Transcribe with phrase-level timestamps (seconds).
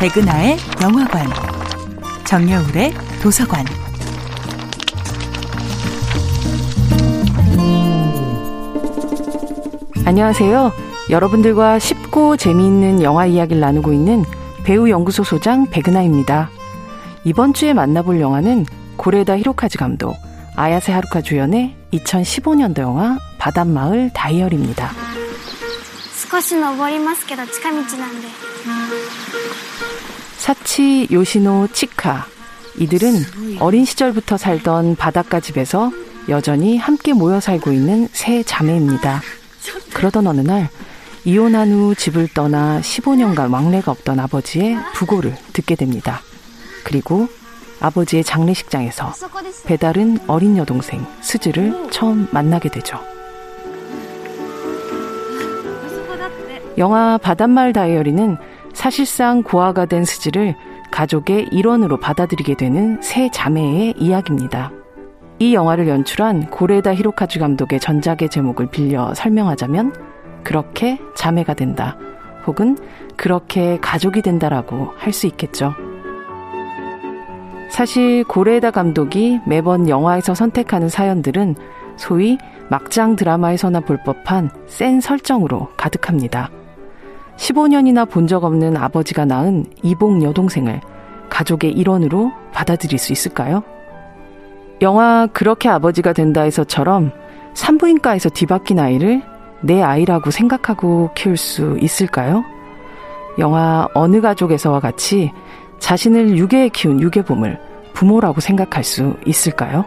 [0.00, 1.26] 백은하의 영화관,
[2.24, 3.66] 정여울의 도서관.
[10.06, 10.72] 안녕하세요.
[11.10, 14.24] 여러분들과 쉽고 재미있는 영화 이야기를 나누고 있는
[14.64, 16.48] 배우 연구소 소장 백은하입니다.
[17.24, 18.64] 이번 주에 만나볼 영화는
[18.96, 20.16] 고레다 히로카즈 감독,
[20.56, 25.09] 아야세 하루카 주연의 2015년도 영화 바닷마을 다이어리입니다.
[26.29, 28.27] 少し登りますけど近道なんで
[30.37, 32.27] 사치 요시노 치카
[32.77, 35.91] 이들은 어린 시절부터 살던 바닷가 집에서
[36.29, 39.21] 여전히 함께 모여 살고 있는 세 자매입니다.
[39.93, 40.69] 그러던 어느 날
[41.23, 46.21] 이혼한 후 집을 떠나 15년간 왕래가 없던 아버지의 부고를 듣게 됩니다.
[46.83, 47.27] 그리고
[47.79, 49.13] 아버지의 장례식장에서
[49.65, 52.99] 배달은 어린 여동생 스즈를 처음 만나게 되죠.
[56.80, 58.38] 영화 바닷말 다이어리는
[58.72, 60.56] 사실상 고아가 된 스즈를
[60.90, 64.72] 가족의 일원으로 받아들이게 되는 세 자매의 이야기입니다.
[65.38, 69.92] 이 영화를 연출한 고레다 히로카즈 감독의 전작의 제목을 빌려 설명하자면
[70.42, 71.98] 그렇게 자매가 된다
[72.46, 72.78] 혹은
[73.14, 75.74] 그렇게 가족이 된다라고 할 수 있겠죠.
[77.68, 81.56] 사실 고레다 감독이 매번 영화에서 선택하는 사연들은
[81.96, 82.38] 소위
[82.70, 86.50] 막장 드라마에서나 볼 법한 센 설정으로 가득합니다.
[87.40, 90.80] 15년이나 본 적 없는 아버지가 낳은 이복 여동생을
[91.30, 93.62] 가족의 일원으로 받아들일 수 있을까요?
[94.82, 97.12] 영화 그렇게 아버지가 된다에서처럼
[97.54, 99.22] 산부인과에서 뒤바뀐 아이를
[99.62, 102.44] 내 아이라고 생각하고 키울 수 있을까요?
[103.38, 105.32] 영화 어느 가족에서와 같이
[105.78, 107.58] 자신을 유괴해 키운 유괴범을
[107.94, 109.84] 부모라고 생각할 수 있을까요?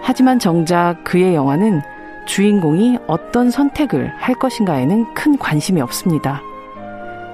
[0.00, 1.80] 하지만 정작 그의 영화는
[2.26, 6.40] 주인공이 어떤 선택을 할 것인가에는 큰 관심이 없습니다.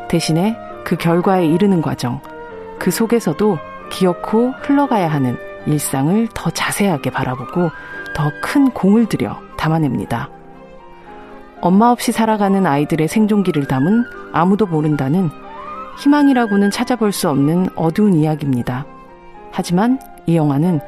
[0.09, 2.21] 대신에 그 결과에 이르는 과정,
[2.79, 3.59] 그 속에서도
[3.91, 5.37] 기어코 흘러가야 하는
[5.67, 7.71] 일상을 더 자세하게 바라보고
[8.15, 10.31] 더 큰 공을 들여 담아냅니다.
[11.61, 15.31] 엄마 없이 살아가는 아이들의 생존기를 담은 아무도 모른다는
[15.99, 18.87] 희망이라고는 찾아볼 수 없는 어두운 이야기입니다.
[19.51, 20.81] 하지만 이 영화는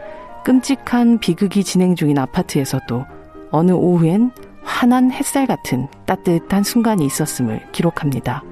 [0.45, 3.05] 끔찍한 비극이 진행 중인 아파트에서도
[3.51, 8.43] 어느 오후엔 환한 햇살 같은 따뜻한 순간이 있었음을 기록합니다.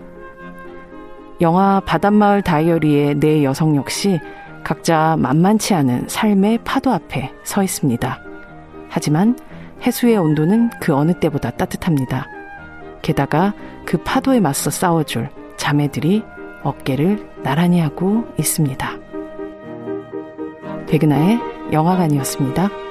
[1.40, 4.18] 영화 바닷마을 다이어리의 네 여성 역시
[4.64, 8.18] 각자 만만치 않은 삶의 파도 앞에 서 있습니다.
[8.88, 9.38] 하지만
[9.82, 12.26] 해수의 온도는 그 어느 때보다 따뜻합니다.
[13.02, 13.54] 게다가
[13.86, 16.24] 그 파도에 맞서 싸워줄 자매들이
[16.64, 18.98] 어깨를 나란히 하고 있습니다.
[20.88, 21.38] 백은하의
[21.72, 22.87] 영화관이었습니다.